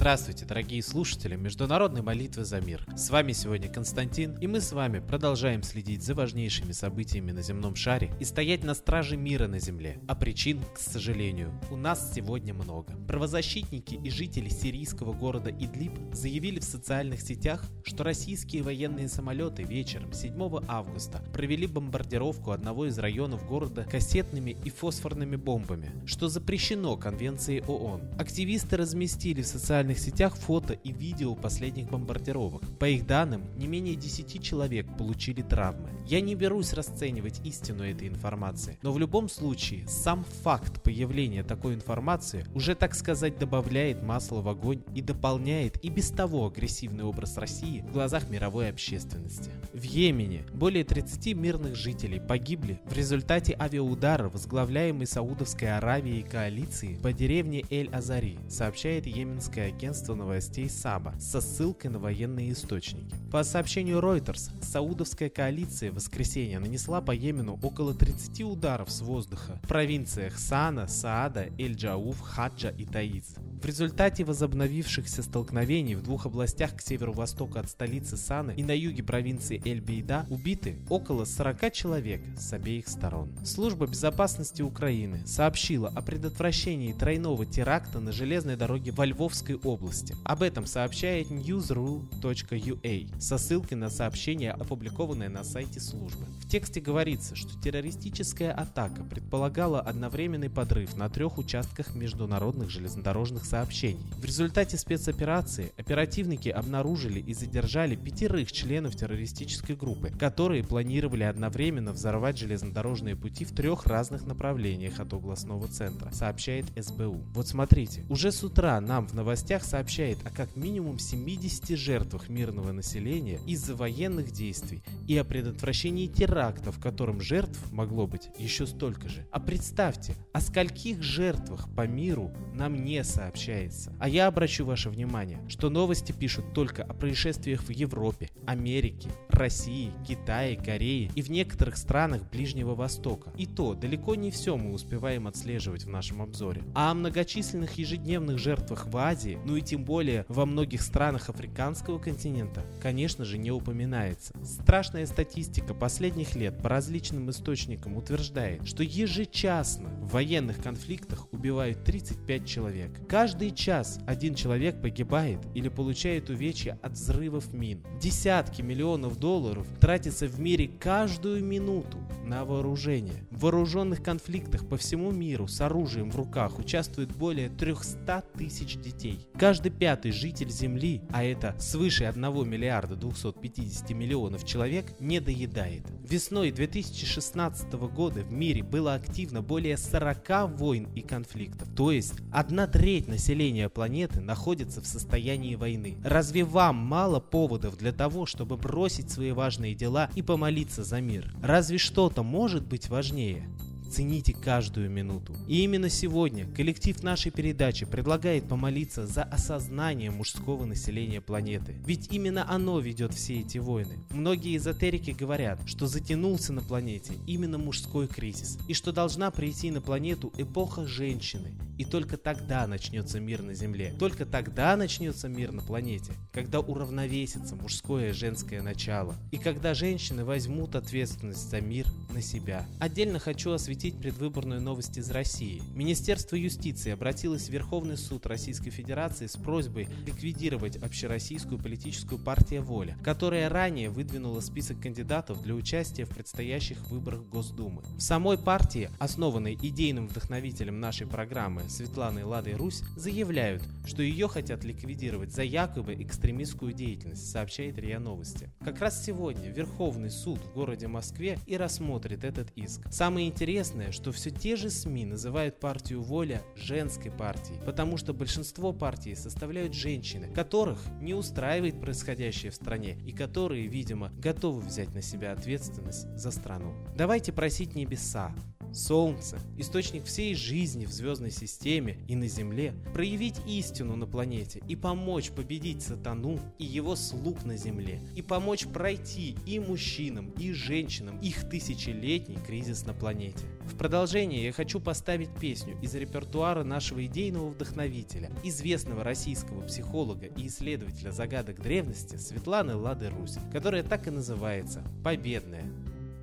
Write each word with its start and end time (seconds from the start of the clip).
Здравствуйте, 0.00 0.46
дорогие 0.46 0.82
слушатели 0.82 1.36
Международной 1.36 2.00
молитвы 2.00 2.46
за 2.46 2.58
мир. 2.62 2.86
С 2.96 3.10
вами 3.10 3.32
сегодня 3.32 3.68
Константин, 3.68 4.34
и 4.38 4.46
мы 4.46 4.62
с 4.62 4.72
вами 4.72 5.00
продолжаем 5.00 5.62
следить 5.62 6.02
за 6.02 6.14
важнейшими 6.14 6.72
событиями 6.72 7.32
на 7.32 7.42
земном 7.42 7.76
шаре 7.76 8.10
и 8.18 8.24
стоять 8.24 8.64
на 8.64 8.72
страже 8.72 9.18
мира 9.18 9.46
на 9.46 9.58
земле. 9.58 10.00
А 10.08 10.14
причин, 10.14 10.62
к 10.74 10.78
сожалению, 10.78 11.52
у 11.70 11.76
нас 11.76 12.14
сегодня 12.14 12.54
много. 12.54 12.94
Правозащитники 13.06 13.96
и 14.02 14.08
жители 14.08 14.48
сирийского 14.48 15.12
города 15.12 15.50
Идлиб 15.50 15.92
заявили 16.14 16.60
в 16.60 16.64
социальных 16.64 17.20
сетях, 17.20 17.62
что 17.84 18.02
российские 18.02 18.62
военные 18.62 19.06
самолеты 19.06 19.64
вечером 19.64 20.14
7 20.14 20.64
августа 20.66 21.22
провели 21.34 21.66
бомбардировку 21.66 22.52
одного 22.52 22.86
из 22.86 22.98
районов 22.98 23.46
города 23.46 23.84
кассетными 23.84 24.56
и 24.64 24.70
фосфорными 24.70 25.36
бомбами, 25.36 25.92
что 26.06 26.28
запрещено 26.28 26.96
Конвенцией 26.96 27.60
ООН. 27.68 28.14
Активисты 28.18 28.78
разместили 28.78 29.42
в 29.42 29.46
социальных 29.46 29.89
социальных 29.90 29.98
сетях 29.98 30.36
фото 30.36 30.74
и 30.74 30.92
видео 30.92 31.34
последних 31.34 31.88
бомбардировок. 31.88 32.62
По 32.78 32.88
их 32.88 33.06
данным, 33.06 33.42
не 33.56 33.66
менее 33.66 33.94
10 33.94 34.42
человек 34.42 34.86
получили 34.96 35.42
травмы. 35.42 35.90
Я 36.06 36.20
не 36.20 36.34
берусь 36.34 36.72
расценивать 36.72 37.40
истину 37.44 37.84
этой 37.84 38.08
информации, 38.08 38.78
но 38.82 38.92
в 38.92 38.98
любом 38.98 39.28
случае 39.28 39.86
сам 39.88 40.24
факт 40.42 40.82
появления 40.82 41.42
такой 41.42 41.74
информации 41.74 42.44
уже, 42.54 42.74
так 42.74 42.94
сказать, 42.94 43.38
добавляет 43.38 44.02
масло 44.02 44.42
в 44.42 44.48
огонь 44.48 44.82
и 44.94 45.02
дополняет 45.02 45.82
и 45.84 45.88
без 45.88 46.10
того 46.10 46.46
агрессивный 46.46 47.04
образ 47.04 47.36
России 47.36 47.80
в 47.80 47.92
глазах 47.92 48.28
мировой 48.28 48.68
общественности. 48.68 49.50
В 49.72 49.82
Йемене 49.82 50.44
более 50.52 50.84
30 50.84 51.34
мирных 51.34 51.76
жителей 51.76 52.20
погибли 52.20 52.80
в 52.84 52.96
результате 52.96 53.56
авиаудара, 53.58 54.28
возглавляемой 54.28 55.06
Саудовской 55.06 55.76
Аравией 55.76 56.22
коалиции 56.22 56.98
по 57.02 57.12
деревне 57.12 57.64
Эль-Азари, 57.70 58.38
сообщает 58.48 59.06
Йеменское 59.06 59.70
агентство 59.80 60.14
новостей 60.14 60.68
Саба 60.68 61.14
со 61.18 61.40
ссылкой 61.40 61.90
на 61.90 61.98
военные 61.98 62.52
источники. 62.52 63.14
По 63.32 63.42
сообщению 63.42 64.00
Reuters, 64.00 64.50
Саудовская 64.62 65.30
коалиция 65.30 65.90
в 65.90 65.94
воскресенье 65.94 66.58
нанесла 66.58 67.00
по 67.00 67.12
Йемену 67.12 67.58
около 67.62 67.94
30 67.94 68.42
ударов 68.42 68.90
с 68.90 69.00
воздуха 69.00 69.58
в 69.62 69.68
провинциях 69.68 70.38
Сана, 70.38 70.86
Саада, 70.86 71.46
Эль-Джауф, 71.58 72.20
Хаджа 72.20 72.68
и 72.68 72.84
Таиз. 72.84 73.36
В 73.60 73.66
результате 73.66 74.24
возобновившихся 74.24 75.22
столкновений 75.22 75.94
в 75.94 76.02
двух 76.02 76.24
областях 76.24 76.74
к 76.74 76.80
северо-востоку 76.80 77.58
от 77.58 77.68
столицы 77.68 78.16
Саны 78.16 78.54
и 78.56 78.64
на 78.64 78.74
юге 78.74 79.02
провинции 79.02 79.60
Эль-Бейда 79.62 80.24
убиты 80.30 80.78
около 80.88 81.26
40 81.26 81.70
человек 81.70 82.22
с 82.38 82.54
обеих 82.54 82.88
сторон. 82.88 83.30
Служба 83.44 83.86
безопасности 83.86 84.62
Украины 84.62 85.26
сообщила 85.26 85.92
о 85.94 86.00
предотвращении 86.00 86.94
тройного 86.94 87.44
теракта 87.44 88.00
на 88.00 88.12
железной 88.12 88.56
дороге 88.56 88.92
во 88.92 89.04
Львовской 89.04 89.56
области. 89.56 90.16
Об 90.24 90.42
этом 90.42 90.64
сообщает 90.64 91.30
newsru.ua 91.30 93.20
со 93.20 93.36
ссылкой 93.36 93.76
на 93.76 93.90
сообщение, 93.90 94.52
опубликованное 94.52 95.28
на 95.28 95.44
сайте 95.44 95.80
службы. 95.80 96.24
В 96.40 96.48
тексте 96.48 96.80
говорится, 96.80 97.36
что 97.36 97.60
террористическая 97.60 98.52
атака 98.52 99.04
предполагала 99.04 99.82
одновременный 99.82 100.48
подрыв 100.48 100.96
на 100.96 101.10
трех 101.10 101.36
участках 101.36 101.94
международных 101.94 102.70
железнодорожных 102.70 103.49
сообщений. 103.50 104.00
В 104.16 104.24
результате 104.24 104.76
спецоперации 104.76 105.72
оперативники 105.76 106.48
обнаружили 106.48 107.20
и 107.20 107.34
задержали 107.34 107.96
пятерых 107.96 108.52
членов 108.52 108.94
террористической 108.94 109.74
группы, 109.74 110.10
которые 110.10 110.62
планировали 110.62 111.24
одновременно 111.24 111.92
взорвать 111.92 112.38
железнодорожные 112.38 113.16
пути 113.16 113.44
в 113.44 113.52
трех 113.52 113.86
разных 113.86 114.24
направлениях 114.24 115.00
от 115.00 115.12
областного 115.12 115.66
центра, 115.66 116.10
сообщает 116.12 116.66
СБУ. 116.76 117.24
Вот 117.34 117.48
смотрите, 117.48 118.04
уже 118.08 118.30
с 118.30 118.44
утра 118.44 118.80
нам 118.80 119.08
в 119.08 119.14
новостях 119.14 119.64
сообщает 119.64 120.18
о 120.24 120.30
как 120.30 120.54
минимум 120.54 120.98
70 120.98 121.76
жертвах 121.76 122.28
мирного 122.28 122.70
населения 122.70 123.40
из-за 123.46 123.74
военных 123.74 124.30
действий 124.30 124.82
и 125.08 125.16
о 125.16 125.24
предотвращении 125.24 126.06
терактов, 126.06 126.76
в 126.76 126.80
котором 126.80 127.20
жертв 127.20 127.58
могло 127.72 128.06
быть 128.06 128.28
еще 128.38 128.66
столько 128.66 129.08
же. 129.08 129.26
А 129.32 129.40
представьте, 129.40 130.14
о 130.32 130.40
скольких 130.40 131.02
жертвах 131.02 131.68
по 131.74 131.86
миру 131.86 132.30
нам 132.54 132.84
не 132.84 133.02
сообщается. 133.40 133.92
А 133.98 134.08
я 134.08 134.26
обращу 134.26 134.64
ваше 134.64 134.90
внимание, 134.90 135.38
что 135.48 135.70
новости 135.70 136.12
пишут 136.12 136.52
только 136.52 136.82
о 136.82 136.92
происшествиях 136.92 137.62
в 137.62 137.70
Европе, 137.70 138.30
Америке, 138.46 139.08
России, 139.28 139.92
Китае, 140.06 140.56
Корее 140.56 141.10
и 141.14 141.22
в 141.22 141.30
некоторых 141.30 141.76
странах 141.76 142.22
Ближнего 142.30 142.74
Востока. 142.74 143.32
И 143.36 143.46
то 143.46 143.74
далеко 143.74 144.14
не 144.14 144.30
все 144.30 144.56
мы 144.56 144.72
успеваем 144.72 145.26
отслеживать 145.26 145.84
в 145.84 145.88
нашем 145.88 146.22
обзоре. 146.22 146.62
А 146.74 146.90
о 146.90 146.94
многочисленных 146.94 147.78
ежедневных 147.78 148.38
жертвах 148.38 148.86
в 148.86 148.96
Азии, 148.96 149.38
ну 149.44 149.56
и 149.56 149.62
тем 149.62 149.84
более 149.84 150.26
во 150.28 150.46
многих 150.46 150.82
странах 150.82 151.28
африканского 151.30 151.98
континента, 151.98 152.64
конечно 152.82 153.24
же, 153.24 153.38
не 153.38 153.50
упоминается. 153.50 154.34
Страшная 154.44 155.06
статистика 155.06 155.74
последних 155.74 156.34
лет 156.34 156.60
по 156.62 156.68
различным 156.68 157.30
источникам 157.30 157.96
утверждает, 157.96 158.66
что 158.66 158.82
ежечасно 158.82 159.88
в 160.00 160.12
военных 160.12 160.62
конфликтах 160.62 161.32
убивают 161.32 161.84
35 161.84 162.46
человек. 162.46 163.08
Каждый 163.08 163.29
час 163.54 163.98
один 164.06 164.34
человек 164.34 164.80
погибает 164.80 165.40
или 165.54 165.68
получает 165.68 166.30
увечья 166.30 166.78
от 166.82 166.92
взрывов 166.92 167.52
мин. 167.52 167.82
Десятки 168.00 168.62
миллионов 168.62 169.18
долларов 169.18 169.66
тратятся 169.80 170.26
в 170.26 170.40
мире 170.40 170.68
каждую 170.68 171.44
минуту 171.44 171.98
на 172.30 172.44
вооружение. 172.44 173.26
В 173.32 173.40
вооруженных 173.40 174.04
конфликтах 174.04 174.68
по 174.68 174.76
всему 174.76 175.10
миру 175.10 175.48
с 175.48 175.60
оружием 175.60 176.12
в 176.12 176.16
руках 176.16 176.60
участвует 176.60 177.14
более 177.16 177.48
300 177.48 178.22
тысяч 178.38 178.76
детей. 178.76 179.26
Каждый 179.36 179.72
пятый 179.72 180.12
житель 180.12 180.48
Земли, 180.48 181.02
а 181.10 181.24
это 181.24 181.56
свыше 181.58 182.04
1 182.04 182.48
миллиарда 182.48 182.94
250 182.94 183.90
миллионов 183.90 184.46
человек, 184.46 184.86
не 185.00 185.18
доедает. 185.18 185.82
Весной 186.08 186.52
2016 186.52 187.72
года 187.72 188.20
в 188.20 188.30
мире 188.30 188.62
было 188.62 188.94
активно 188.94 189.42
более 189.42 189.76
40 189.76 190.52
войн 190.52 190.88
и 190.94 191.00
конфликтов. 191.00 191.68
То 191.74 191.90
есть 191.90 192.14
одна 192.32 192.68
треть 192.68 193.08
населения 193.08 193.68
планеты 193.68 194.20
находится 194.20 194.80
в 194.80 194.86
состоянии 194.86 195.56
войны. 195.56 195.96
Разве 196.04 196.44
вам 196.44 196.76
мало 196.76 197.18
поводов 197.18 197.76
для 197.76 197.92
того, 197.92 198.24
чтобы 198.24 198.56
бросить 198.56 199.10
свои 199.10 199.32
важные 199.32 199.74
дела 199.74 200.10
и 200.14 200.22
помолиться 200.22 200.84
за 200.84 201.00
мир? 201.00 201.34
Разве 201.42 201.78
что-то 201.78 202.19
может 202.22 202.66
быть 202.66 202.88
важнее? 202.88 203.48
Цените 203.90 204.32
каждую 204.32 204.88
минуту. 204.88 205.34
И 205.48 205.64
именно 205.64 205.88
сегодня 205.88 206.46
коллектив 206.46 207.02
нашей 207.02 207.32
передачи 207.32 207.84
предлагает 207.84 208.48
помолиться 208.48 209.04
за 209.04 209.24
осознание 209.24 210.12
мужского 210.12 210.64
населения 210.64 211.20
планеты. 211.20 211.74
Ведь 211.84 212.06
именно 212.12 212.48
оно 212.48 212.78
ведет 212.78 213.14
все 213.14 213.40
эти 213.40 213.58
войны. 213.58 213.98
Многие 214.10 214.56
эзотерики 214.56 215.10
говорят, 215.10 215.60
что 215.66 215.88
затянулся 215.88 216.52
на 216.52 216.62
планете 216.62 217.14
именно 217.26 217.58
мужской 217.58 218.06
кризис, 218.06 218.58
и 218.68 218.74
что 218.74 218.92
должна 218.92 219.32
прийти 219.32 219.72
на 219.72 219.80
планету 219.80 220.32
эпоха 220.38 220.86
женщины, 220.86 221.58
и 221.76 221.84
только 221.84 222.16
тогда 222.16 222.68
начнется 222.68 223.18
мир 223.18 223.42
на 223.42 223.54
Земле. 223.54 223.92
Только 223.98 224.24
тогда 224.24 224.76
начнется 224.76 225.28
мир 225.28 225.50
на 225.50 225.62
планете, 225.62 226.12
когда 226.32 226.60
уравновесится 226.60 227.56
мужское 227.56 228.10
и 228.10 228.12
женское 228.12 228.62
начало, 228.62 229.16
и 229.32 229.38
когда 229.38 229.74
женщины 229.74 230.24
возьмут 230.24 230.76
ответственность 230.76 231.50
за 231.50 231.60
мир 231.60 231.86
на 232.10 232.22
себя. 232.22 232.66
Отдельно 232.78 233.18
хочу 233.18 233.50
осветить 233.50 233.79
осветить 233.80 233.98
предвыборную 233.98 234.60
новость 234.60 234.98
из 234.98 235.10
России. 235.10 235.62
Министерство 235.74 236.36
юстиции 236.36 236.90
обратилось 236.90 237.46
в 237.46 237.50
Верховный 237.50 237.96
суд 237.96 238.26
Российской 238.26 238.68
Федерации 238.68 239.26
с 239.26 239.38
просьбой 239.38 239.88
ликвидировать 240.06 240.76
общероссийскую 240.76 241.58
политическую 241.58 242.22
партию 242.22 242.62
«Воля», 242.62 242.98
которая 243.02 243.48
ранее 243.48 243.88
выдвинула 243.88 244.40
список 244.40 244.80
кандидатов 244.80 245.42
для 245.42 245.54
участия 245.54 246.04
в 246.04 246.10
предстоящих 246.10 246.90
выборах 246.90 247.22
Госдумы. 247.22 247.82
В 247.96 248.00
самой 248.00 248.36
партии, 248.36 248.90
основанной 248.98 249.54
идейным 249.54 250.08
вдохновителем 250.08 250.78
нашей 250.78 251.06
программы 251.06 251.62
Светланой 251.70 252.24
Ладой 252.24 252.56
Русь, 252.56 252.82
заявляют, 252.96 253.62
что 253.86 254.02
ее 254.02 254.28
хотят 254.28 254.62
ликвидировать 254.62 255.32
за 255.32 255.42
якобы 255.42 255.94
экстремистскую 255.94 256.74
деятельность, 256.74 257.30
сообщает 257.30 257.78
РИА 257.78 257.98
Новости. 257.98 258.50
Как 258.62 258.78
раз 258.80 259.02
сегодня 259.02 259.48
Верховный 259.50 260.10
суд 260.10 260.38
в 260.38 260.52
городе 260.52 260.86
Москве 260.86 261.38
и 261.46 261.56
рассмотрит 261.56 262.24
этот 262.24 262.50
иск. 262.56 262.82
Самое 262.92 263.26
интересное 263.26 263.69
Интересное, 263.70 263.92
что 263.92 264.10
все 264.10 264.30
те 264.30 264.56
же 264.56 264.68
СМИ 264.68 265.04
называют 265.04 265.60
партию 265.60 266.02
Воля 266.02 266.42
женской 266.56 267.12
партией, 267.12 267.60
потому 267.64 267.98
что 267.98 268.12
большинство 268.12 268.72
партий 268.72 269.14
составляют 269.14 269.74
женщины, 269.74 270.26
которых 270.34 270.80
не 271.00 271.14
устраивает 271.14 271.80
происходящее 271.80 272.50
в 272.50 272.56
стране 272.56 272.98
и 273.06 273.12
которые, 273.12 273.68
видимо, 273.68 274.10
готовы 274.18 274.60
взять 274.60 274.92
на 274.92 275.02
себя 275.02 275.30
ответственность 275.30 276.08
за 276.16 276.32
страну. 276.32 276.74
Давайте 276.96 277.32
просить 277.32 277.76
небеса, 277.76 278.34
Солнце, 278.72 279.38
источник 279.58 280.04
всей 280.04 280.34
жизни 280.34 280.86
в 280.86 280.92
звездной 280.92 281.30
системе 281.30 281.98
и 282.08 282.14
на 282.14 282.28
Земле, 282.28 282.74
проявить 282.92 283.36
истину 283.46 283.96
на 283.96 284.06
планете 284.06 284.62
и 284.68 284.76
помочь 284.76 285.30
победить 285.30 285.82
сатану 285.82 286.38
и 286.58 286.64
его 286.64 286.96
слуг 286.96 287.44
на 287.44 287.56
Земле, 287.56 288.00
и 288.14 288.22
помочь 288.22 288.66
пройти 288.66 289.36
и 289.46 289.58
мужчинам, 289.58 290.30
и 290.38 290.52
женщинам 290.52 291.18
их 291.20 291.48
тысячелетний 291.48 292.38
кризис 292.46 292.86
на 292.86 292.94
планете. 292.94 293.44
В 293.64 293.76
продолжение 293.76 294.44
я 294.44 294.52
хочу 294.52 294.80
поставить 294.80 295.30
песню 295.40 295.76
из 295.80 295.94
репертуара 295.94 296.64
нашего 296.64 297.04
идейного 297.04 297.50
вдохновителя, 297.50 298.30
известного 298.44 299.04
российского 299.04 299.62
психолога 299.62 300.26
и 300.26 300.46
исследователя 300.46 301.10
загадок 301.10 301.60
древности 301.60 302.16
Светланы 302.16 302.76
Лады 302.76 303.10
Русь, 303.10 303.38
которая 303.52 303.82
так 303.82 304.06
и 304.06 304.10
называется 304.10 304.84
«Победная». 305.04 305.64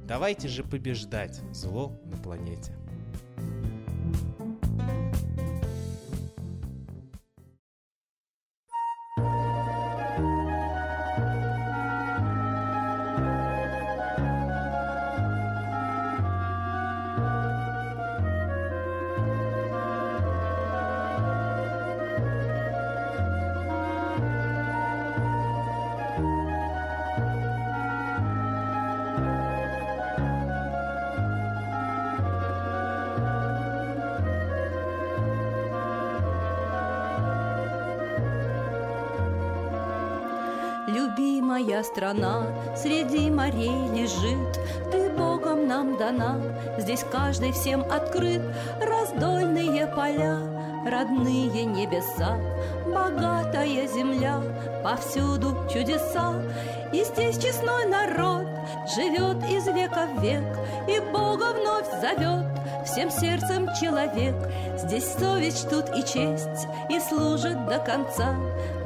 Давайте 0.08 0.48
же 0.48 0.64
побеждать 0.64 1.42
зло 1.52 2.00
на 2.06 2.16
планете. 2.16 2.74
Любимая 41.58 41.84
страна. 41.84 42.44
Среди 42.76 43.32
морей 43.32 43.90
лежит, 43.96 44.60
Ты 44.92 45.10
Богом 45.10 45.68
нам 45.68 45.98
дана, 45.98 46.40
здесь 46.78 47.04
каждый 47.12 47.52
всем 47.52 47.82
открыт, 47.82 48.42
Раздольные 48.80 49.88
поля, 49.88 50.38
родные 50.86 51.66
небеса, 51.66 52.38
Богатая 52.86 53.88
земля, 53.88 54.40
повсюду 54.88 55.54
чудеса, 55.70 56.34
И 56.94 57.04
здесь 57.04 57.38
честной 57.38 57.86
народ 57.88 58.48
живет 58.96 59.44
из 59.50 59.68
века 59.68 60.08
в 60.16 60.22
век, 60.22 60.46
И 60.88 61.00
Бога 61.12 61.52
вновь 61.52 61.90
зовет 62.00 62.46
всем 62.86 63.12
сердцем 63.12 63.68
человек. 63.80 64.36
Здесь 64.78 65.12
совесть 65.20 65.70
тут 65.70 65.90
и 65.90 66.02
честь, 66.06 66.68
и 66.90 67.02
служит 67.02 67.66
до 67.68 67.80
конца, 67.80 68.34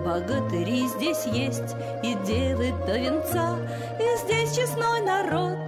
Богатыри 0.03 0.87
здесь 0.87 1.25
есть 1.27 1.75
и 2.01 2.15
девы 2.25 2.73
до 2.87 2.97
венца, 2.97 3.59
И 3.99 4.17
здесь 4.23 4.55
честной 4.55 5.01
народ 5.01 5.59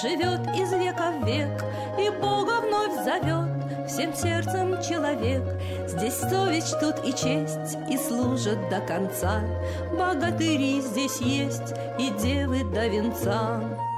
живет 0.00 0.40
из 0.56 0.72
века 0.72 1.12
в 1.20 1.26
век, 1.26 1.62
И 2.00 2.08
Бога 2.18 2.62
вновь 2.62 3.04
зовет 3.04 3.51
всем 3.86 4.14
сердцем 4.14 4.82
человек. 4.82 5.42
Здесь 5.86 6.18
совесть 6.18 6.78
тут 6.80 6.96
и 7.04 7.12
честь, 7.12 7.76
и 7.90 7.96
служат 7.96 8.68
до 8.70 8.80
конца, 8.80 9.40
Богатыри 9.92 10.80
здесь 10.80 11.20
есть 11.20 11.74
и 11.98 12.10
девы 12.20 12.64
до 12.64 12.86
венца. 12.86 13.91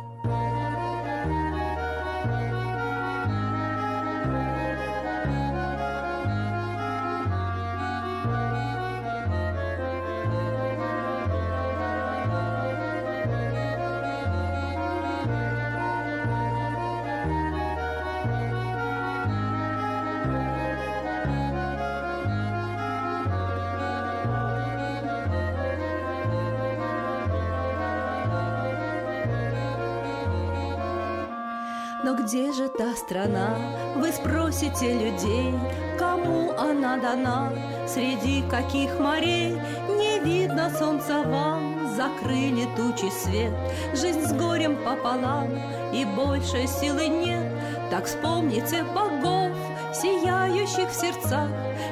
Но 32.05 32.15
где 32.15 32.53
же 32.53 32.69
та 32.69 32.95
страна, 32.97 33.57
вы 33.97 34.13
спросите 34.13 34.93
людей, 34.93 35.55
Кому 35.99 36.51
она 36.51 36.99
дана, 36.99 37.51
среди 37.89 38.43
каких 38.51 39.01
морей 39.01 39.57
Не 39.89 40.19
видно 40.19 40.69
солнца 40.69 41.23
вам, 41.23 41.97
закрыли 41.97 42.69
тучи 42.77 43.11
свет 43.11 43.55
Жизнь 43.95 44.21
с 44.21 44.35
горем 44.35 44.77
пополам, 44.85 45.49
и 45.95 46.05
больше 46.05 46.67
силы 46.67 47.09
нет 47.09 47.51
Так 47.91 48.05
вспомните 48.05 48.85
богов, 48.85 49.57
сияющих 49.95 50.91
в 50.91 50.95
сердцах. 50.95 51.49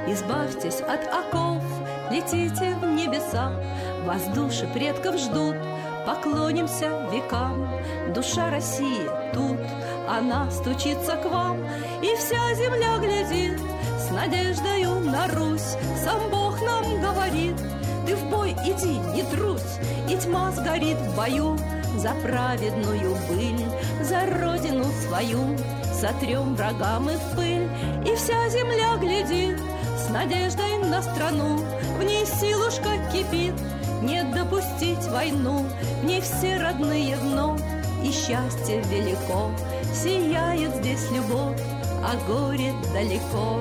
Избавьтесь 0.06 0.80
от 0.80 1.06
оков, 1.06 1.62
летите 2.10 2.74
в 2.74 2.84
небеса. 2.84 3.52
Вас 4.04 4.22
души 4.34 4.68
предков 4.74 5.16
ждут, 5.16 5.56
поклонимся 6.06 7.08
векам 7.12 7.68
Душа 8.14 8.50
России 8.50 9.08
тут, 9.32 9.58
она 10.08 10.50
стучится 10.50 11.16
к 11.16 11.24
вам, 11.24 11.58
и 12.02 12.14
вся 12.16 12.54
земля 12.54 12.98
глядит 12.98 13.58
с 13.98 14.10
надеждою 14.10 15.00
на 15.00 15.28
Русь. 15.28 15.76
Сам 16.04 16.30
Бог 16.30 16.60
нам 16.60 17.00
говорит, 17.00 17.54
ты 18.06 18.16
в 18.16 18.24
бой 18.30 18.52
иди, 18.66 18.98
не 19.14 19.22
трусь, 19.22 19.78
и 20.08 20.16
тьма 20.16 20.50
сгорит 20.52 20.98
в 20.98 21.16
бою 21.16 21.56
за 21.96 22.10
праведную 22.22 23.16
быль, 23.28 23.64
за 24.02 24.26
родину 24.40 24.84
свою. 25.06 25.56
Сотрем 25.94 26.56
врагам 26.56 27.08
и 27.08 27.14
в 27.14 27.36
пыль, 27.36 27.68
и 28.04 28.16
вся 28.16 28.48
земля 28.48 28.96
глядит 28.96 29.60
с 29.96 30.10
надеждой 30.10 30.78
на 30.78 31.00
страну. 31.00 31.58
В 31.96 32.02
ней 32.02 32.26
силушка 32.26 32.90
кипит, 33.12 33.54
не 34.02 34.22
допустить 34.24 35.06
войну, 35.08 35.64
не 36.02 36.20
все 36.20 36.58
родные 36.58 37.16
вновь, 37.16 37.60
и 38.04 38.10
счастье 38.10 38.82
велико. 38.90 39.50
Сияет 39.94 40.74
здесь 40.76 41.10
любовь, 41.10 41.60
а 42.04 42.16
горе 42.26 42.72
далеко. 42.92 43.60